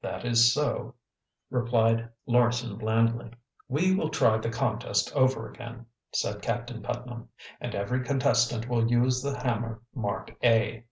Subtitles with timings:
[0.00, 0.94] "That is so,"
[1.50, 3.32] replied Larson blandly.
[3.68, 7.28] "We will try the contest over again," said Captain Putnam.
[7.60, 10.86] "And every contestant will use the hammer marked A."